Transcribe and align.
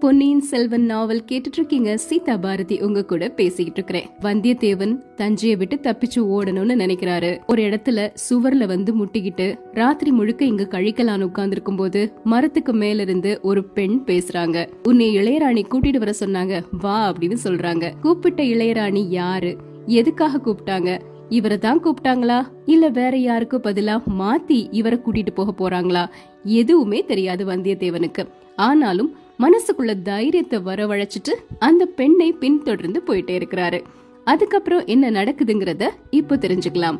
பொன்னியின் 0.00 0.40
செல்வன் 0.40 0.84
நாவல் 0.84 1.24
கேட்டுட்டு 1.28 1.56
இருக்கீங்க 1.56 1.96
சீதா 1.96 2.36
பாரதி 2.36 2.80
உங்க 2.80 3.04
கூட 3.04 3.28
பேசிக்கிட்டு 3.28 3.82
இருக்கிறேன் 3.82 4.10
வந்தியத்தேவன் 4.20 5.14
தஞ்சையை 5.14 5.58
விட்டு 5.58 5.76
தப்பிச்சு 5.76 6.16
ஓடணும்னு 6.16 6.76
நினைக்கிறாரு. 6.82 7.38
ஒரு 7.46 7.62
இடத்துல 7.62 8.14
சுவர்ல 8.30 8.66
வந்து 8.66 9.04
முட்டிக்கிட்டு 9.04 9.58
ராத்திரி 9.72 10.10
முழுக்க 10.10 10.44
இங்க 10.44 10.68
கழிக்கலான்னு 10.70 11.28
உட்கார்ந்துருக்கும் 11.28 11.76
போது 11.76 12.12
மரத்துக்கு 12.24 12.72
மேல 12.72 13.02
இருந்து 13.02 13.38
ஒரு 13.42 13.64
பெண் 13.64 14.02
பேசுறாங்க. 14.06 14.68
உன்னை 14.82 15.16
இளையராணி 15.16 15.62
கூட்டிட்டு 15.70 15.96
வர 15.96 16.14
சொன்னாங்க. 16.20 16.62
வா 16.80 17.12
அப்படின்னு 17.12 17.36
சொல்றாங்க. 17.44 17.92
கூப்பிட்ட 18.00 18.42
இளையராணி 18.42 19.06
யாரு? 19.08 19.56
எதுக்காக 19.86 20.38
கூப்பிட்டாங்க? 20.38 21.00
இவரை 21.28 21.58
தான் 21.58 21.82
கூப்பிட்டாங்களா? 21.84 22.42
இல்ல 22.66 22.88
வேற 22.88 23.16
யாருக்கும் 23.16 23.62
பதிலா 23.62 24.02
மாத்தி 24.18 24.68
இவரை 24.70 24.98
கூட்டிட்டு 24.98 25.30
போக 25.34 25.68
போறாங்களா? 25.68 26.08
எதுவுமே 26.44 27.04
தெரியாது 27.04 27.46
வந்தியத்தேவனுக்கு. 27.46 28.26
ஆனாலும் 28.56 29.16
மனசுக்குள்ள 29.38 30.02
தைரியத்தை 30.02 30.58
வரவழைச்சிட்டு 30.58 31.34
அந்த 31.58 31.86
பெண்ணை 31.86 32.32
பின்தொடர்ந்து 32.32 33.02
போயிட்டே 33.06 33.40
இருக்கிறாரு. 33.40 33.82
அதுக்கப்புறம் 34.24 34.86
என்ன 34.86 35.10
நடக்குதுங்கிறத 35.10 35.88
இப்போ 36.10 36.36
தெரிஞ்சுக்கலாம். 36.36 36.98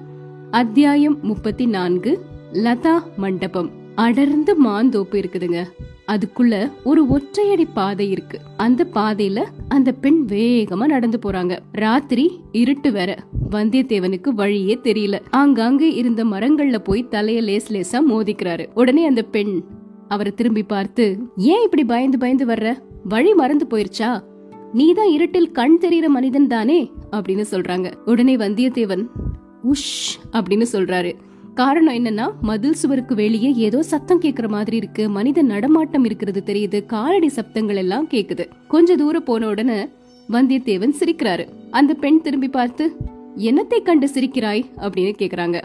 அத்தியாயம் 0.50 1.18
முப்பத்தி 1.22 1.66
நான்கு 1.66 2.24
லதா 2.52 3.02
மண்டபம். 3.16 3.70
அடர்ந்து 3.94 4.64
மாந்தோப்பு 4.64 5.12
இருக்குதுங்க. 5.12 5.64
அதுக்குள்ள 6.06 6.72
ஒரு 6.84 7.04
ஒற்றையடி 7.04 7.64
பாதை 7.74 8.10
இருக்கு. 8.10 8.40
அந்த 8.56 8.86
பாதையில 8.94 9.44
அந்த 9.68 9.92
பெண் 9.92 10.24
வேகமா 10.28 10.86
நடந்து 10.86 11.18
போறாங்க. 11.22 11.58
ராத்திரி 11.72 12.40
இருட்டு 12.52 12.92
வேற. 12.92 13.16
வந்தியத்தேவனுக்கு 13.50 14.28
வழியே 14.28 14.78
தெரியல. 14.82 15.20
ஆங்காங்க 15.36 15.80
இருந்த 15.80 16.24
மரங்கள்ல 16.24 16.78
போய் 16.78 17.06
தலைய 17.10 17.42
லேஸ் 17.42 17.72
லேசா 17.72 18.00
மோதிக்கிறாரு. 18.10 18.66
உடனே 18.74 19.06
அந்த 19.06 19.22
பெண் 19.22 19.62
அவரை 20.08 20.32
திரும்பி 20.32 20.62
பார்த்து 20.62 21.18
ஏன் 21.36 21.62
இப்படி 21.64 21.84
பயந்து 21.84 22.18
பயந்து 22.18 22.46
வர்ற? 22.46 22.78
வழி 23.04 23.34
மறந்து 23.34 23.66
போயிருச்சா? 23.70 24.22
நீதான் 24.72 25.08
இருட்டில் 25.08 25.50
கண் 25.50 25.78
தெரியிற 25.80 26.06
மனிதன் 26.06 26.46
தானே? 26.46 26.90
அப்படின்னு 27.12 27.44
சொல்றாங்க. 27.50 27.94
உடனே 28.04 28.36
வந்தியத்தேவன் 28.36 29.06
உஷ் 29.64 30.32
அப்படின்னு 30.32 30.66
சொல்றாரு. 30.72 31.14
காரணம் 31.54 31.94
என்னன்னா 31.94 32.32
மதில் 32.40 32.72
சுவருக்கு 32.72 33.14
வெளியே 33.14 33.54
ஏதோ 33.54 33.82
சத்தம் 33.82 34.20
கேக்குற 34.20 34.48
மாதிரி 34.48 34.76
இருக்கு. 34.76 35.08
மனித 35.08 35.42
நடமாட்டம் 35.42 36.04
இருக்கிறது 36.04 36.42
தெரியுது. 36.46 36.86
காலடி 36.86 37.30
சப்தங்கள் 37.34 37.76
எல்லாம் 37.76 38.08
கேக்குது. 38.08 38.48
கொஞ்ச 38.68 38.96
தூரம் 38.96 39.24
போன 39.24 39.48
உடனே 39.48 39.88
வந்தியத்தேவன் 40.28 40.94
சிரிக்கிறாரு. 41.00 41.48
அந்த 41.70 41.94
பெண் 41.94 42.20
திரும்பி 42.20 42.48
பார்த்து 42.48 42.96
என்னத்தை 43.36 43.82
கண்டு 43.82 44.08
சிரிக்கிறாய்? 44.14 44.64
அப்படின்னு 44.76 45.14
கேக்குறாங்க. 45.18 45.62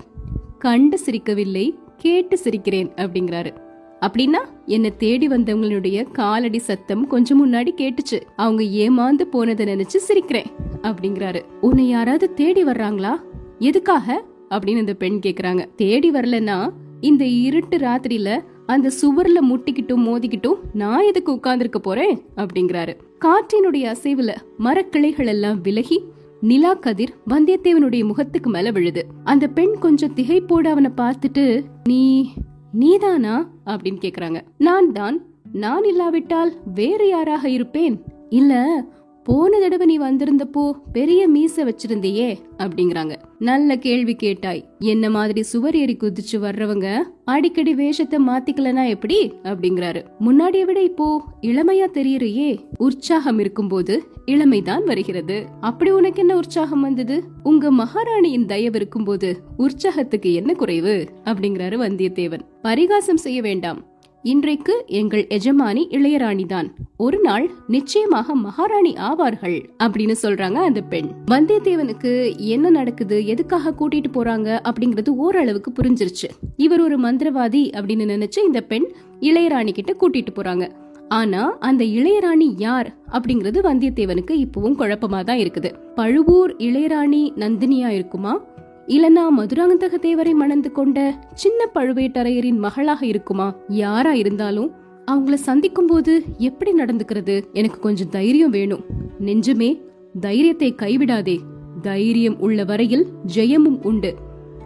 கண்டு 0.57 0.99
சிரிக்கவில்லை 1.05 1.73
கேட்டு 1.97 2.37
சிரிக்கிறேன் 2.43 2.89
அப்படிங்கிறாரு. 2.95 3.62
அப்படின்னா 4.03 4.37
என்ன 4.65 4.89
தேடி 4.89 5.27
வந்தவங்களுடைய 5.27 6.11
காலடி 6.11 6.57
சத்தம் 6.57 7.07
கொஞ்சம் 7.07 7.39
முன்னாடி 7.41 7.71
கேட்டுச்சு. 7.77 8.21
அவங்க 8.35 8.63
ஏமாந்து 8.63 9.21
போனதை 9.21 9.65
நினைச்சு 9.65 9.97
சிரிக்கிறேன் 10.07 10.45
அப்படிங்கிறாரு. 10.81 11.41
உன்னை 11.61 11.87
யாராவது 11.87 12.33
தேடி 12.33 12.63
வர்றாங்களா? 12.63 13.15
எதுக்காக? 13.59 14.23
அப்படின்னு 14.49 14.77
இந்த 14.77 14.93
பெண் 14.93 15.19
கேக்குறாங்க. 15.25 15.65
தேடி 15.75 16.11
வரலன்னா 16.11 16.69
இந்த 17.01 17.25
இருட்டு 17.25 17.77
ராத்திரியில 17.77 18.43
அந்த 18.65 18.91
சுவர்ல 19.01 19.39
முட்டிக்கிட்டும் 19.49 20.05
மோதிக்கிட்டும் 20.07 20.53
நான் 20.73 21.03
எதுக்கு 21.03 21.31
உட்கார்ந்துருக்க 21.31 21.77
போறேன்? 21.77 22.21
அப்படிங்கிறாரு. 22.35 22.97
காற்றினுடைய 23.19 23.95
அசைவுல 23.95 24.35
மரக்கிளைகள் 24.59 25.27
எல்லாம் 25.27 25.61
விலகி 25.61 26.03
நிலா 26.41 26.73
கதிர் 26.73 27.15
வந்தியத்தேவனுடைய 27.29 28.05
முகத்துக்கு 28.05 28.49
மேல 28.49 28.71
விழுது. 28.71 29.05
அந்த 29.23 29.47
பெண் 29.47 29.73
கொஞ்சம் 29.79 30.13
திகைப்போடு 30.15 30.67
அவனை 30.67 30.91
பார்த்துட்டு 30.97 31.63
நீ 31.83 32.31
நீதானா? 32.73 33.49
அப்படின்னு 33.65 33.99
கேக்குறாங்க. 34.01 34.41
நான் 34.57 34.91
தான் 34.91 35.25
நான் 35.53 35.83
இல்லாவிட்டால் 35.83 36.53
வேறு 36.73 37.07
யாராக 37.07 37.49
இருப்பேன்? 37.49 38.03
இல்ல 38.29 38.83
போன 39.23 39.59
தடவை 39.59 39.85
நீ 39.85 39.99
வந்திருந்தப்போ 39.99 40.71
பெரிய 40.91 41.29
மீச 41.29 41.55
வச்சிருந்தியே 41.55 42.37
அப்படிங்கிறாங்க. 42.57 43.15
நல்ல 43.39 43.77
கேள்வி 43.77 44.15
கேட்டாய். 44.15 44.65
என்ன 44.79 45.09
மாதிரி 45.09 45.43
சுவர் 45.43 45.75
ஏறி 45.75 45.97
குதிச்சு 45.99 46.31
வர்றவங்க 46.31 46.97
அடிக்கடி 47.25 47.75
வேஷத்தை 47.75 48.19
மாத்திக்கலனா 48.27 48.87
எப்படி? 48.87 49.33
அப்படிங்கிறாரு. 49.43 50.05
முன்னாடியை 50.19 50.61
விட 50.61 50.83
இப்போ 50.83 51.23
இளமையா 51.41 51.85
தெரியறியே. 51.93 52.59
உற்சாகம் 52.77 53.39
இருக்கும்போது 53.39 54.03
இளமைதான் 54.25 54.83
வருகிறது. 54.83 55.45
அப்படி 55.61 55.91
உனக்கு 55.91 56.19
என்ன 56.19 56.35
உற்சாகம் 56.35 56.81
வந்தது? 56.81 57.23
உங்க 57.43 57.71
மகாராணியின் 57.71 58.45
தயவு 58.45 58.75
இருக்கும்போது 58.75 59.41
உற்சாகத்துக்கு 59.57 60.33
என்ன 60.33 60.53
குறைவு? 60.53 61.07
அப்படிங்கிறாரு 61.25 61.77
வந்தியத்தேவன். 61.77 62.41
பரிகாசம் 62.61 63.17
செய்ய 63.17 63.41
வேண்டாம். 63.41 63.91
இன்றைக்கு 64.23 64.83
எங்கள் 64.87 65.27
எஜமானி 65.29 65.87
இளையராணி 65.89 66.45
தான் 66.45 66.73
ஒரு 66.97 67.19
நாள் 67.19 67.51
நிச்சயமாக 67.67 68.35
மகாராணி 68.35 68.93
ஆவார்கள் 68.93 69.69
அப்படின்னு 69.83 70.15
சொல்றாங்க 70.21 70.53
அந்த 70.53 70.81
பெண். 70.81 71.09
வந்தியத்தேவனுக்கு 71.31 72.37
என்ன 72.37 72.69
நடக்குது? 72.69 73.25
எதுக்காக 73.25 73.73
கூட்டிட்டு 73.79 74.11
போறாங்க? 74.13 74.59
அப்படிங்கறது 74.63 75.09
ஓரளவுக்கு 75.09 75.71
புரிஞ்சிருச்சு. 75.71 76.29
இவர் 76.57 76.81
ஒரு 76.81 76.99
மந்திரவாதி 76.99 77.63
அப்படின்னு 77.79 78.05
நினைச்சு 78.05 78.43
இந்த 78.45 78.61
பெண் 78.61 78.91
இளையராணி 79.19 79.71
கிட்ட 79.71 79.95
கூட்டிட்டு 79.99 80.27
போறாங்க. 80.35 80.71
ஆனா 81.07 81.57
அந்த 81.59 81.83
இளையராணி 81.83 82.53
யார் 82.57 82.93
அப்படிங்கறது 83.11 83.59
வந்தியத்தேவனுக்கு 83.63 84.31
இப்பவும் 84.31 84.77
குழப்பமா 84.77 85.23
தான் 85.23 85.37
இருக்குது. 85.37 85.73
பழுவூர் 85.95 86.55
இளையராணி 86.55 87.29
நந்தினியா 87.35 87.87
இருக்குமா? 87.87 88.41
இல்லனா 88.87 89.21
மதுராந்தக 89.37 89.97
தேவரை 90.01 90.33
மணந்து 90.33 90.71
கொண்ட 90.71 91.19
சின்ன 91.33 91.69
பழுவேட்டரையரின் 91.75 92.57
மகளாக 92.57 93.05
இருக்குமா? 93.05 93.55
யாரா 93.67 94.13
இருந்தாலும் 94.13 94.71
அவங்கள 95.11 95.33
சந்திக்கும் 95.33 95.85
போது 95.85 96.23
எப்படி 96.37 96.71
நடந்துக்கிறது? 96.71 97.43
எனக்கு 97.53 97.79
கொஞ்சம் 97.79 98.09
தைரியம் 98.09 98.49
வேணும். 98.49 98.83
நெஞ்சமே 99.19 99.81
தைரியத்தை 100.19 100.75
கைவிடாதே. 100.77 101.39
தைரியம் 101.81 102.39
உள்ள 102.39 102.63
வரையில் 102.63 103.07
ஜெயமும் 103.35 103.83
உண்டு. 103.83 104.15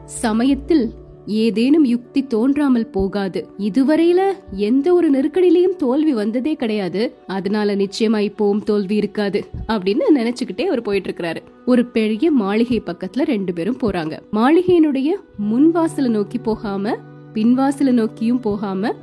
சமயத்தில் 0.06 0.92
ஏதேனும் 1.28 1.86
யுக்தி 1.86 2.28
தோன்றாமல் 2.28 2.88
போகாது. 2.88 3.50
இதுவரையில 3.58 4.20
எந்த 4.52 4.94
ஒரு 4.94 5.08
நெருக்கடியிலையும் 5.12 5.76
தோல்வி 5.78 6.14
வந்ததே 6.14 6.54
கிடையாது. 6.56 7.14
அதனால 7.28 7.76
நிச்சயமா 7.76 8.20
இப்பவும் 8.30 8.64
தோல்வி 8.64 8.96
இருக்காது 8.96 9.46
அப்படின்னு 9.68 10.06
நினைச்சுக்கிட்டே 10.16 10.62
அவர் 10.62 10.82
போயிட்டு 10.82 11.12
இருக்கிறாரு 11.12 11.42
ஒரு 11.66 11.86
பெரிய 11.86 12.32
மாளிகை 12.32 12.82
பக்கத்துல 12.86 13.22
ரெண்டு 13.24 13.54
பேரும் 13.54 13.78
போறாங்க. 13.82 14.20
மாளிகையினுடைய 14.34 15.10
முன்வாசல 15.52 16.08
நோக்கி 16.08 16.38
போகாம 16.38 16.98
பின்வாசல 17.34 17.92
நோக்கியும் 17.92 18.40
போகாம 18.40 18.94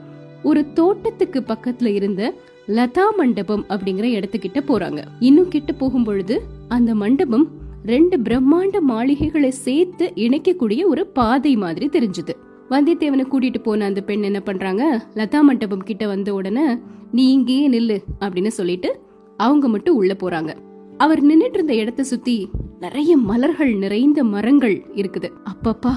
ஒரு 0.42 0.72
தோட்டத்துக்கு 0.72 1.40
பக்கத்துல 1.40 1.86
இருந்த 1.86 2.34
லதா 2.68 3.06
மண்டபம் 3.16 3.64
அப்படிங்கிற 3.68 4.06
இடத்துக்கிட்ட 4.18 4.60
போறாங்க. 4.68 5.00
இன்னும் 5.20 5.48
கிட்ட 5.48 5.72
போகும் 5.72 6.04
பொழுது 6.04 6.42
அந்த 6.68 6.94
மண்டபம் 6.94 7.50
ரெண்டு 7.86 8.16
பிரம்மாண்ட 8.18 8.80
மாளிகைகளை 8.80 9.50
சேர்த்து 9.50 10.12
இணைக்கக்கூடிய 10.14 10.84
ஒரு 10.84 11.06
பாதை 11.06 11.56
மாதிரி 11.56 11.86
தெரிஞ்சது. 11.86 12.34
வந்தியத்தேவனை 12.70 13.24
கூட்டிட்டு 13.30 13.62
போன 13.62 13.84
அந்த 13.84 14.00
பெண் 14.00 14.22
என்ன 14.22 14.40
பண்றாங்க? 14.40 14.84
லதா 15.14 15.40
மண்டபம் 15.40 15.82
கிட்ட 15.82 16.06
வந்த 16.06 16.34
உடனே 16.34 16.78
நீ 17.12 17.32
இங்கேயே 17.32 17.66
நில்லு 17.70 17.98
அப்படின்னு 18.20 18.46
சொல்லிட்டு 18.46 19.00
அவங்க 19.36 19.68
மட்டும் 19.68 19.96
உள்ள 19.96 20.16
போறாங்க. 20.20 20.54
அவர் 20.96 21.22
நின்னுட்டு 21.26 21.54
இருந்த 21.54 21.74
இடத்த 21.74 22.02
சுத்தி 22.02 22.48
நிறைய 22.80 23.16
மலர்கள் 23.16 23.74
நிறைந்த 23.74 24.24
மரங்கள் 24.24 24.76
இருக்குது. 24.94 25.30
அப்பப்பா 25.52 25.94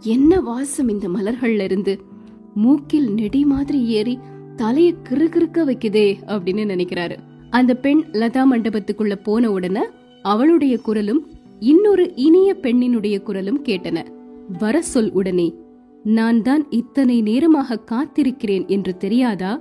என்ன 0.00 0.40
வாசம் 0.40 0.88
இந்த 0.88 1.08
மலர்கள்ல 1.08 1.60
இருந்து? 1.60 2.00
மூக்கில் 2.54 3.08
நெடி 3.14 3.44
மாதிரி 3.44 3.84
ஏறி 3.84 4.18
தலைய 4.56 4.94
கிறுகிறுக்க 5.08 5.68
வைக்குதே 5.70 6.08
அப்படின்னு 6.26 6.64
நினைக்கிறாரு. 6.72 7.16
அந்த 7.50 7.74
பெண் 7.76 8.02
லதா 8.12 8.44
மண்டபத்துக்குள்ள 8.52 9.14
போன 9.22 9.50
உடனே 9.50 9.84
அவளுடைய 10.26 10.78
குரலும் 10.78 11.26
இன்னொரு 11.60 12.14
இனிய 12.14 12.56
பெண்ணினுடைய 12.62 13.22
குரலும் 13.22 13.64
கேட்டன. 13.64 14.04
வர 14.58 14.82
சொல் 14.82 15.12
உடனே. 15.12 15.54
நான் 16.04 16.42
தான் 16.42 16.70
இத்தனை 16.70 17.20
நேரமாக 17.20 17.78
காத்திருக்கிறேன் 17.90 18.66
என்று 18.66 18.96
தெரியாதா? 18.96 19.60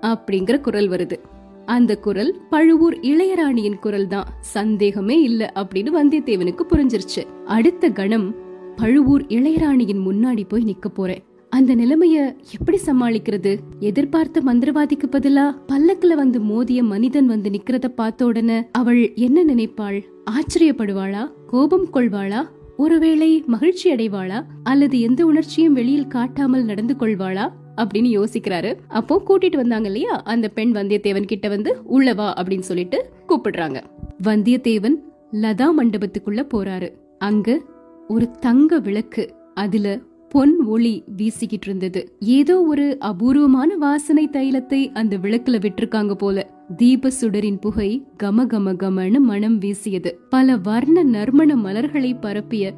அப்படிங்கிற 0.00 0.60
குரல் 0.60 0.88
வருது. 0.88 1.18
அந்த 1.66 1.96
குரல் 1.96 2.40
பழுவூர் 2.50 2.98
இளையராணியின் 3.00 3.78
குரல் 3.78 4.06
தான். 4.06 4.26
சந்தேகமே 4.40 5.22
இல்ல 5.22 5.52
அப்படின்னு 5.54 5.90
வந்தியத்தேவனுக்கு 6.02 6.60
புரிஞ்சிருச்சு. 6.70 7.22
அடுத்த 7.44 7.88
கணம் 7.88 8.34
பழுவூர் 8.76 9.22
இளையராணியின் 9.22 10.00
முன்னாடி 10.00 10.44
போய் 10.48 10.64
நிக்க 10.64 10.88
போறேன். 10.88 11.24
அந்த 11.54 11.74
நிலைமைய 11.74 12.36
எப்படி 12.52 12.78
சமாளிக்கிறது? 12.86 13.58
எதிர்பார்த்த 13.78 14.40
மந்திரவாதிக்கு 14.40 15.06
பதிலா 15.12 15.54
பல்லக்குல 15.68 16.14
வந்து 16.14 16.40
மோதிய 16.40 16.82
மனிதன் 16.82 17.26
வந்து 17.26 17.50
நிக்கிறத 17.50 17.88
பார்த்த 17.88 18.24
உடனே 18.24 18.62
அவள் 18.72 19.12
என்ன 19.14 19.42
நினைப்பாள்? 19.42 20.04
ஆச்சரியப்படுவாளா? 20.30 21.30
கோபம் 21.46 21.88
கொள்வாளா? 21.92 22.48
ஒருவேளை 22.76 23.44
மகிழ்ச்சி 23.46 23.92
அடைவாளா? 23.92 24.44
அல்லது 24.62 25.00
எந்த 25.00 25.26
உணர்ச்சியும் 25.26 25.72
வெளியில் 25.72 26.06
காட்டாமல் 26.06 26.64
நடந்து 26.64 26.94
கொள்வாளா? 26.98 27.52
அப்படின்னு 27.76 28.24
யோசிக்கிறாரு. 28.24 28.76
அப்போ 28.88 29.22
கூட்டிட்டு 29.28 29.56
வந்தாங்க 29.56 29.86
இல்லையா? 29.86 30.22
அந்த 30.22 30.48
பெண் 30.48 30.76
வந்தியத்தேவன் 30.76 31.26
கிட்ட 31.26 31.48
வந்து 31.48 31.76
உள்ளவா 31.90 32.32
அப்படின்னு 32.40 32.60
சொல்லிட்டு 32.60 33.08
கூப்பிடுறாங்க. 33.28 33.82
வந்தியத்தேவன் 34.22 34.94
லதா 35.32 35.66
மண்டபத்துக்குள்ள 35.78 36.46
போறாரு. 36.54 36.92
அங்க 37.18 37.62
ஒரு 38.08 38.30
தங்க 38.30 38.78
விளக்கு. 38.78 39.34
அதுல 39.54 40.00
பொன் 40.34 40.54
ஒளி 40.64 41.04
வீசிக்கிட்டு 41.16 41.66
இருந்தது 41.66 42.00
ஏதோ 42.18 42.62
ஒரு 42.62 42.96
அபூர்வமான 43.00 43.76
வாசனை 43.76 44.28
தைலத்தை 44.32 44.92
அந்த 44.92 45.16
விளக்குல 45.16 45.56
விட்டிருக்காங்க 45.64 46.14
போல. 46.14 46.46
தீப 46.76 47.10
சுடரின் 47.10 47.58
புகை 47.58 48.06
கம 48.22 48.46
கம 48.46 48.72
கமன்னு 48.72 49.18
மனம் 49.18 49.58
வீசியது. 49.58 50.20
பல 50.30 50.56
வர்ண 50.56 51.02
நறுமண 51.02 51.56
மலர்களை 51.56 52.14
பரப்பிய 52.14 52.74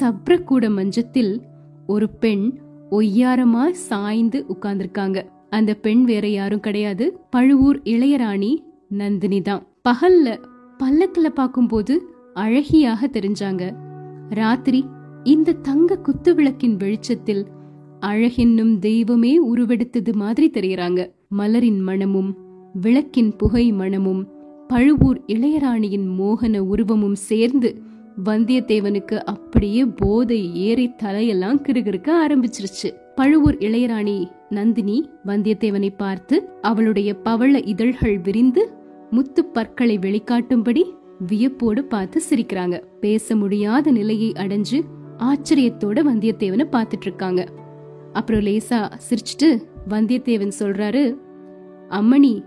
சப்ரக்கூட 0.00 0.70
மஞ்சத்தில் 0.70 1.42
ஒரு 1.86 2.10
பெண் 2.10 2.58
ஒய்யாரமா 2.90 3.70
சாய்ந்து 3.70 4.44
உட்கார்ந்திருக்காங்க. 4.48 5.22
அந்த 5.50 5.74
பெண் 5.74 6.04
வேற 6.04 6.28
யாரும் 6.28 6.60
கிடையாது. 6.60 7.18
பழுவூர் 7.30 7.80
இளையராணி 7.82 8.52
நந்தினி 8.88 9.42
தான். 9.42 9.66
பகல்ல 9.88 10.38
பல்லக்கில் 10.78 11.32
பார்க்கும்போது 11.32 12.02
அழகியாக 12.34 13.06
தெரிஞ்சாங்க. 13.06 13.74
ராத்திரி 14.30 14.86
இந்த 15.24 15.52
தங்க 15.52 15.96
குத்து 15.96 16.34
விளக்கின் 16.34 16.76
வெளிச்சத்தில் 16.76 17.46
அழகென்னும் 18.00 18.78
தெய்வமே 18.78 19.54
உருவெடுத்தது 19.54 20.12
மாதிரி 20.12 20.50
தெரியறாங்க. 20.50 21.12
மலரின் 21.38 21.80
மணமும் 21.80 22.36
விளக்கின் 22.72 23.36
புகை 23.36 23.72
மணமும் 23.72 24.28
பழுவூர் 24.68 25.20
இளையராணியின் 25.26 26.06
மோகன 26.18 26.58
உருவமும் 26.58 27.14
சேர்ந்து 27.14 27.82
வந்தியத்தேவனுக்கு 28.24 29.16
அப்படியே 29.18 29.84
போதை 29.84 30.54
ஏறி 30.54 30.90
தலையெல்லாம் 31.02 31.60
கிருகிருக்க 31.62 32.08
ஆரம்பிச்சிருச்சு. 32.26 32.90
பழுவூர் 33.14 33.56
இளையராணி 33.56 34.30
நந்தினி 34.50 35.08
வந்தியத்தேவனை 35.26 35.88
பார்த்து 35.96 36.48
அவளுடைய 36.62 37.14
பவள 37.14 37.58
இதழ்கள் 37.58 38.18
விரிந்து 38.18 38.72
முத்து 39.10 39.44
பற்களை 39.44 39.98
வெளிக்காட்டும்படி 39.98 40.84
வியப்போடு 41.26 41.84
பார்த்து 41.84 42.20
சிரிக்கிறாங்க. 42.30 42.82
பேச 43.00 43.36
முடியாத 43.36 43.90
நிலையை 43.90 44.32
அடைஞ்சு 44.32 44.80
ஆச்சரியத்தோட 45.22 45.98
வந்தியத்தேவனை 46.08 46.66
பார்த்துட்டு 46.72 47.00
இருக்காங்க 47.00 47.48
அப்புறம் 48.12 48.40
லேசா 48.40 48.90
சிரிச்சிட்டு 49.08 49.62
வந்தியத்தேவன் 49.88 50.58
சொல்றாரு 50.58 51.16
அம்மணி 51.90 52.44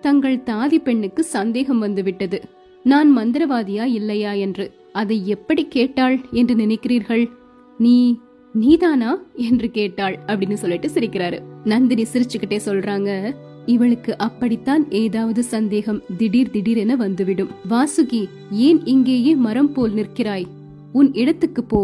தங்கள் 0.00 0.38
தாதி 0.38 0.78
பெண்ணுக்கு 0.78 1.24
சந்தேகம் 1.24 1.78
வந்து 1.78 2.02
விட்டது 2.02 2.42
நான் 2.84 3.16
மந்திரவாதியா 3.18 3.84
இல்லையா 3.84 4.32
என்று. 4.32 4.72
அதை 4.92 5.26
எப்படி 5.26 5.66
கேட்டாள் 5.66 6.20
என்று 6.30 6.54
நினைக்கிறீர்கள்? 6.54 7.30
நீ 7.78 8.18
நீதானா 8.52 9.22
என்று 9.34 9.70
கேட்டாள் 9.70 10.18
அப்படின்னு 10.26 10.52
சொல்லிட்டு 10.52 10.88
சிரிக்கிறாரு. 10.88 11.38
நந்தினி 11.64 12.02
சிரிச்சுக்கிட்டே 12.02 12.58
சொல்றாங்க 12.66 13.34
இவளுக்கு 13.66 14.18
அப்படித்தான் 14.18 14.90
ஏதாவது 14.90 15.42
சந்தேகம் 15.42 16.02
திடீர் 16.16 16.50
திடீரென 16.50 16.96
வந்துவிடும். 16.96 17.50
வாசுகி 17.70 18.28
ஏன் 18.50 18.84
இங்கேயே 18.84 19.34
மரம் 19.34 19.72
போல் 19.72 19.92
நிற்கிறாய்? 19.92 20.46
உன் 20.92 21.12
இடத்துக்கு 21.12 21.64
போ. 21.64 21.82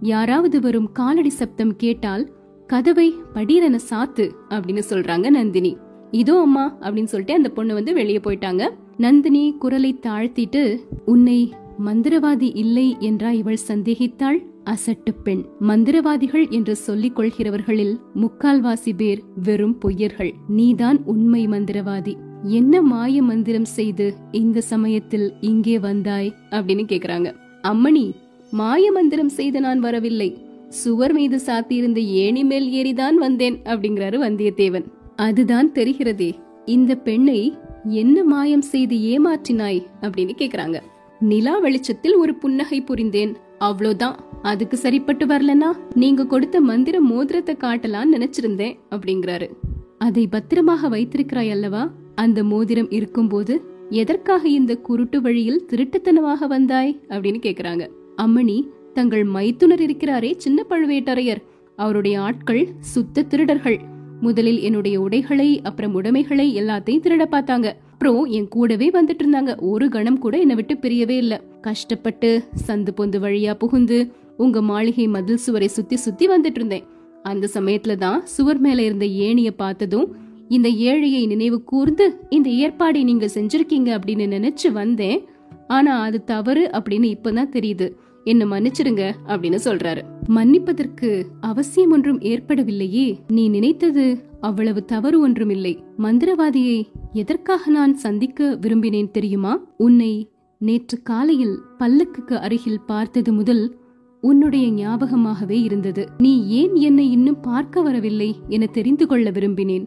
யாராவது 0.00 0.60
வரும் 0.60 0.92
காலடி 0.92 1.28
சப்தம் 1.28 1.76
கேட்டால் 1.76 2.30
கதவை 2.66 3.14
படீரென 3.34 3.78
சாத்து 3.90 4.30
அப்படின்னு 4.48 4.82
சொல்றாங்க 4.90 5.30
நந்தினி. 5.30 5.76
இதோ 6.10 6.40
அம்மா 6.40 6.76
அப்படின்னு 6.80 7.04
சொல்லிட்டு 7.04 7.34
அந்த 7.34 7.48
பொண்ணு 7.48 7.74
வந்து 7.74 7.94
வெளியே 7.94 8.18
போயிட்டாங்க. 8.18 8.68
நந்தினி 8.96 9.56
குரலை 9.58 9.98
தாழ்த்திட்டு 10.02 10.76
உன்னை 11.04 11.52
மந்திரவாதி 11.86 12.56
இல்லை 12.56 12.96
என்றா 12.98 13.30
இவள் 13.30 13.58
சந்தேகித்தாள்? 13.68 14.46
அசட்டு 14.64 15.14
பெண். 15.24 15.44
மந்திரவாதிகள் 15.60 16.50
என்று 16.50 16.76
சொல்லிக் 16.76 17.18
கொள்கிறவர்களில் 17.18 18.00
முக்கால்வாசி 18.14 18.96
பேர் 18.96 19.22
வெறும் 19.42 19.78
பொய்யர்கள். 19.84 20.32
நீதான் 20.48 21.04
உண்மை 21.04 21.46
மந்திரவாதி. 21.46 22.14
என்ன 22.42 22.82
மாய 22.82 23.22
மந்திரம் 23.22 23.64
செய்து 23.64 24.14
இந்த 24.30 24.60
சமயத்தில் 24.60 25.34
இங்கே 25.40 25.78
வந்தாய்? 25.78 26.34
அப்படின்னு 26.50 26.84
கேக்குறாங்க. 26.88 27.34
அம்மணி 27.62 28.12
மாய 28.50 28.92
மந்திரம் 28.92 29.28
செய்து 29.28 29.60
நான் 29.60 29.78
வரவில்லை. 29.78 30.38
சுவர் 30.68 31.12
மீது 31.12 31.40
சாத்தியிருந்த 31.46 32.04
ஏணி 32.04 32.44
மேல் 32.44 32.70
ஏறிதான் 32.72 33.14
வந்தேன் 33.14 33.58
அப்படிங்கிறாரு 33.64 34.18
வந்தியத்தேவன். 34.18 34.84
அதுதான் 35.16 35.72
தெரிகிறதே. 35.72 36.32
இந்த 36.64 36.94
பெண்ணை 36.94 37.56
என்ன 37.84 38.24
மாயம் 38.24 38.62
செய்து 38.62 38.96
ஏமாற்றினாய்? 38.96 39.86
அப்படின்னு 40.00 40.30
கேக்குறாங்க. 40.38 40.80
நிலா 41.20 41.58
வெளிச்சத்தில் 41.58 42.14
ஒரு 42.14 42.34
புன்னகை 42.34 42.80
புரிந்தேன். 42.80 43.36
அவ்வளோதான். 43.60 44.14
அதுக்கு 44.42 44.76
சரிப்பட்டு 44.76 45.26
வரலனா? 45.26 45.66
நீங்க 45.94 46.26
கொடுத்த 46.26 46.60
மந்திர 46.60 47.00
மோதிரத்தை 47.00 47.56
காட்டலாம்னு 47.60 48.12
நினைச்சிருந்தேன் 48.12 48.78
அப்படிங்கிறாரு. 48.90 49.50
அதை 49.98 50.26
பத்திரமாக 50.26 50.88
வைத்திருக்கிறாய் 50.88 51.50
அல்லவா? 51.50 51.90
அந்த 52.14 52.44
மோதிரம் 52.44 52.90
இருக்கும்போது 52.90 53.62
எதற்காக 53.90 54.48
இந்த 54.48 54.76
குருட்டு 54.76 55.20
வழியில் 55.20 55.66
திருட்டுத்தனமாக 55.70 56.46
வந்தாய்? 56.46 57.00
அப்படின்னு 57.08 57.40
கேக்குறாங்க. 57.42 57.88
அம்மணி 58.22 58.66
தங்கள் 58.94 59.24
மைத்துனர் 59.24 59.82
இருக்கிறாரே 59.82 60.34
சின்ன 60.36 60.64
பழுவேட்டரையர். 60.70 61.42
அவருடைய 61.76 62.20
ஆட்கள் 62.20 62.68
சுத்த 62.80 63.22
திருடர்கள். 63.22 63.78
முதலில் 64.20 64.60
என்னுடைய 64.60 65.00
உடைகளை 65.00 65.60
அப்புறம் 65.62 65.94
உடைமைகளை 65.94 66.62
எல்லாத்தையும் 66.62 67.02
திருட 67.02 67.24
பார்த்தாங்க. 67.30 67.72
அப்புறம் 67.92 68.24
என் 68.24 68.48
கூடவே 68.48 68.90
வந்துட்டு 68.90 69.18
இருந்தாங்க. 69.18 69.56
ஒரு 69.60 69.88
கணம் 69.88 70.18
கூட 70.18 70.38
என்னை 70.38 70.54
விட்டு 70.54 70.74
பிரியவே 70.74 71.16
இல்ல. 71.16 71.42
கஷ்டப்பட்டு 71.60 72.44
சந்து 72.66 72.88
பொந்து 72.96 73.18
வழியா 73.20 73.54
புகுந்து 73.54 74.12
உங்க 74.36 74.62
மாளிகை 74.62 75.06
மதில் 75.06 75.36
சுவரை 75.36 75.68
சுத்தி 75.68 75.96
சுத்தி 75.96 76.28
வந்துட்டு 76.28 76.54
இருந்தேன். 76.54 76.84
அந்த 77.22 77.48
சமயத்துல 77.54 77.94
தான் 77.94 78.26
சுவர் 78.26 78.58
மேல 78.58 78.82
இருந்த 78.82 79.06
ஏணிய 79.06 79.54
பார்த்ததும் 79.54 80.16
இந்த 80.48 80.68
ஏழையை 80.68 81.26
நினைவு 81.26 81.64
கூர்ந்து 81.64 82.20
இந்த 82.30 82.50
ஏற்பாடை 82.50 83.02
நீங்க 83.02 83.26
செஞ்சிருக்கீங்க 83.26 83.90
அப்படின்னு 83.98 84.26
நினைச்சு 84.36 84.72
வந்தேன். 84.72 85.24
ஆனா 85.68 86.00
அது 86.00 86.24
தவறு 86.24 86.70
அப்படின்னு 86.72 87.14
இப்பதான் 87.14 87.50
தெரியுது. 87.52 87.92
என்ன 88.28 88.44
மன்னிச்சிருங்க 88.44 89.04
அப்படின்னு 89.26 89.58
சொல்றாரு. 89.64 90.02
மன்னிப்பதற்கு 90.28 91.24
அவசியம் 91.40 91.90
ஒன்றும் 91.90 92.20
ஏற்படவில்லையே. 92.20 93.06
நீ 93.28 93.48
நினைத்தது 93.48 94.04
அவ்வளவு 94.40 94.84
தவறு 94.84 95.20
ஒன்றும் 95.20 95.50
இல்லை 95.50 95.72
மந்திரவாதியை 95.98 96.86
எதற்காக 97.12 97.70
நான் 97.70 97.94
சந்திக்க 97.94 98.58
விரும்பினேன் 98.60 99.10
தெரியுமா? 99.10 99.52
உன்னை 99.76 100.30
நேற்று 100.58 101.02
காலையில் 101.02 101.58
பல்லக்குக்கு 101.78 102.34
அருகில் 102.38 102.84
பார்த்தது 102.86 103.32
முதல் 103.32 103.76
உன்னுடைய 104.20 104.66
ஞாபகமாகவே 104.72 105.56
இருந்தது. 105.62 106.08
நீ 106.18 106.32
ஏன் 106.48 106.74
என்னை 106.74 107.10
இன்னும் 107.10 107.40
பார்க்க 107.40 107.82
வரவில்லை 107.82 108.30
என 108.48 108.66
தெரிந்து 108.66 109.06
கொள்ள 109.06 109.30
விரும்பினேன். 109.30 109.86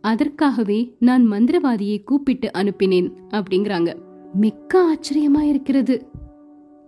அதற்காகவே 0.00 0.94
நான் 0.98 1.30
மந்திரவாதியை 1.30 2.04
கூப்பிட்டு 2.04 2.50
அனுப்பினேன் 2.54 3.10
அப்படிங்கிறாங்க. 3.30 3.94
மிக்க 4.34 4.72
ஆச்சரியமா 4.92 5.40
இருக்கிறது 5.40 5.96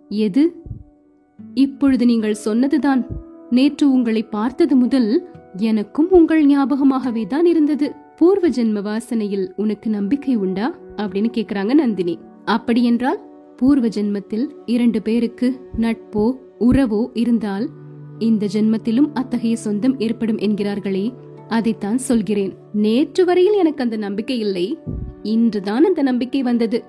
எது? 0.09 0.43
இப்பொழுது 1.55 2.07
நீங்கள் 2.07 2.35
சொன்னதுதான். 2.35 3.07
நேற்று 3.51 3.93
உங்களை 3.93 4.23
பார்த்தது 4.23 4.77
முதல் 4.77 5.29
எனக்கும் 5.57 6.11
உங்கள் 6.11 6.47
ஞாபகமாகவே 6.47 7.27
தான் 7.27 7.45
இருந்தது. 7.45 7.93
பூர்வ 8.17 8.49
ஜென்ம 8.49 8.83
வாசனையில் 8.83 9.53
உனக்கு 9.57 9.91
நம்பிக்கை 9.91 10.37
உண்டா? 10.37 10.79
அப்படின்னு 10.97 11.31
கேக்குறாங்க 11.33 11.75
நந்தினி. 11.75 12.19
அப்படியென்றால் 12.45 13.21
பூர்வ 13.57 13.89
ஜென்மத்தில் 13.89 14.47
இரண்டு 14.67 15.03
பேருக்கு 15.03 15.61
நட்போ 15.79 16.35
உறவோ 16.61 17.07
இருந்தால் 17.13 17.69
இந்த 18.19 18.47
ஜென்மத்திலும் 18.53 19.11
அத்தகைய 19.15 19.57
சொந்தம் 19.57 20.01
ஏற்படும் 20.01 20.39
என்கிறார்களே 20.39 21.13
அதைத்தான் 21.49 21.99
சொல்கிறேன். 21.99 22.55
நேற்று 22.73 23.25
வரையில் 23.25 23.53
எனக்கு 23.53 23.83
அந்த 23.83 23.97
நம்பிக்கை 23.97 24.39
இல்லை. 24.39 24.79
இன்றுதான் 25.23 25.85
அந்த 25.85 26.03
நம்பிக்கை 26.03 26.43
வந்தது. 26.43 26.85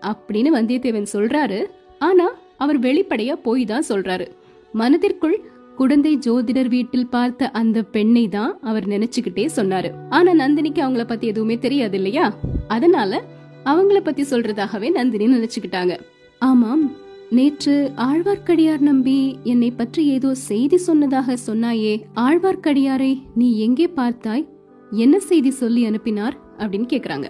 அப்படின்னு 0.00 0.48
வந்தியத்தேவன் 0.54 1.06
சொல்றாரு. 1.12 1.64
ஆனா 1.98 2.30
அவர் 2.56 2.80
வெளிப்படையா 2.80 3.32
போய் 3.32 3.64
தான் 3.64 3.88
சொல்றாரு. 3.88 4.26
மனதிற்குள் 4.72 5.36
குழந்தை 5.76 6.18
ஜோதிடர் 6.26 6.68
வீட்டில் 6.68 7.06
பார்த்த 7.06 7.50
அந்த 7.50 7.82
பெண்ணை 7.82 8.28
தான் 8.28 8.58
அவர் 8.60 8.88
நினைச்சுக்கிட்டே 8.88 9.48
சொன்னாரு. 9.56 9.90
ஆனா 10.10 10.32
நந்தினிக்கு 10.32 10.80
அவங்கள 10.86 11.04
பத்தி 11.06 11.26
எதுவுமே 11.26 11.58
தெரியாது 11.58 11.96
இல்லையா? 11.96 12.36
அதனால 12.68 13.22
அவங்கள 13.64 14.00
பத்தி 14.00 14.22
சொல்றதாகவே 14.22 14.90
நந்தினி 14.90 15.26
நினைச்சுக்கிட்டாங்க. 15.26 15.96
ஆமாம் 16.38 16.96
நேற்று 17.30 17.92
ஆழ்வார்க்கடியார் 17.96 18.78
நம்பி 18.78 19.38
என்னை 19.42 19.70
பற்றி 19.70 20.06
ஏதோ 20.06 20.34
செய்தி 20.34 20.76
சொன்னதாக 20.76 21.36
சொன்னாயே 21.46 22.02
ஆழ்வார்க்கடியாரை 22.14 23.22
நீ 23.34 23.58
எங்கே 23.58 23.86
பார்த்தாய்? 23.96 24.44
என்ன 24.90 25.18
செய்தி 25.18 25.50
சொல்லி 25.50 25.84
அனுப்பினார்? 25.84 26.36
அப்படின்னு 26.58 26.88
கேக்குறாங்க. 26.88 27.28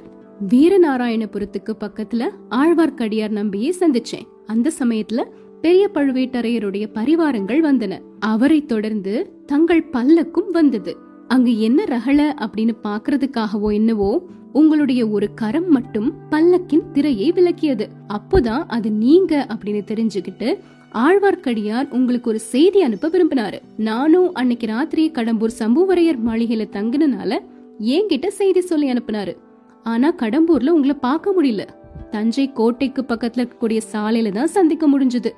வீரநாராயணபுரத்துக்கு 0.49 1.73
பக்கத்துல 1.81 2.29
ஆழ்வார்க்கடியார் 2.51 3.29
நம்பியை 3.29 3.75
சந்திச்சேன். 3.81 4.27
அந்த 4.47 4.73
சமயத்துல 4.79 5.23
பெரிய 5.61 5.91
பழுவேட்டரையருடைய 5.95 6.87
பரிவாரங்கள் 6.95 7.61
வந்தன. 7.63 7.99
அவரை 8.19 8.67
தொடர்ந்து 8.67 9.43
தங்கள் 9.47 9.85
பல்லக்கும் 9.93 10.51
வந்தது. 10.51 10.97
அங்கு 11.29 11.61
என்ன 11.61 11.85
ரகல 11.85 12.33
அப்படின்னு 12.41 12.73
பாக்குறதுக்காகவோ 12.83 13.73
என்னவோ 13.73 14.23
உங்களுடைய 14.53 15.09
ஒரு 15.09 15.35
கரம் 15.35 15.71
மட்டும் 15.71 16.13
பல்லக்கின் 16.31 16.91
திரையை 16.93 17.33
விளக்கியது. 17.33 17.89
அப்போதான் 18.09 18.65
அது 18.69 18.91
நீங்க 18.93 19.47
அப்படின்னு 19.49 19.81
தெரிஞ்சுக்கிட்டு 19.95 20.59
ஆழ்வார்க்கடியார் 20.95 21.91
உங்களுக்கு 21.91 22.31
ஒரு 22.31 22.39
செய்தி 22.39 22.83
அனுப்ப 22.83 23.09
விரும்பினாரு. 23.09 23.59
நானும் 23.77 24.35
அன்னைக்கு 24.35 24.67
ராத்திரி 24.67 25.11
கடம்பூர் 25.11 25.51
சம்புவரையர் 25.59 26.19
மாளிகையில 26.27 26.69
தங்கினால 26.73 27.39
என்கிட்ட 27.81 28.27
செய்தி 28.27 28.61
சொல்லி 28.61 28.93
அனுப்புனாரு. 28.93 29.37
ஆனா 29.83 30.15
கடம்பூர்ல 30.15 30.69
உங்களை 30.69 30.97
பார்க்க 31.01 31.35
முடியல. 31.43 31.67
தஞ்சை 32.15 32.45
கோட்டைக்கு 32.53 33.03
பக்கத்துல 33.09 33.43
இருக்கக்கூடிய 33.43 33.81
சாலையில 33.93 34.33
தான் 34.33 34.55
சந்திக்க 34.57 34.85
முடிஞ்சது. 34.93 35.31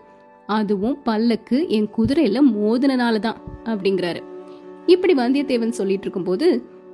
அதுவும் 0.47 0.97
பல்லக்கு 1.03 1.59
என் 1.69 1.89
குதிரையில 1.97 2.41
மோதினால 2.55 3.19
தான் 3.19 3.39
அப்படிங்கிறாரு. 3.65 4.21
இப்படி 4.87 5.15
வந்தியத்தேவன் 5.15 5.79
சொல்லிட்டு 5.79 6.05
இருக்கும்போது 6.07 6.49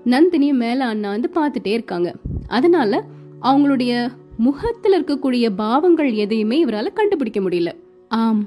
நந்தினியும் 0.04 0.62
மேல 0.64 0.84
அண்ணா 0.84 1.10
வந்து 1.10 1.30
பார்த்துட்டே 1.34 1.72
இருக்காங்க. 1.78 2.10
அதனால 2.48 3.02
அவங்களுடைய 3.42 3.92
முகத்தில் 4.36 4.96
இருக்கக்கூடிய 4.98 5.46
பாவங்கள் 5.56 6.10
எதையுமே 6.24 6.64
இவரால 6.64 6.92
கண்டுபிடிக்க 6.92 7.40
முடியல. 7.40 7.70
ஆம் 8.08 8.42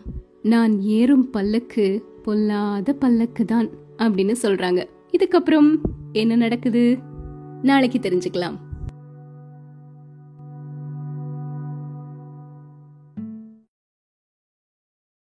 நான் 0.53 0.73
ஏறும் 0.97 1.29
பல்லக்கு 1.29 1.85
பொல்லாத 2.23 2.93
பல்லக்கு 2.93 3.45
தான் 3.45 3.67
அப்படின்னு 3.97 4.35
சொல்றாங்க. 4.43 4.81
இதுக்கப்புறம் 5.17 5.69
என்ன 6.11 6.35
நடக்குது? 6.35 6.97
நாளைக்கு 7.61 7.99
தெரிஞ்சுக்கலாம். 7.99 8.57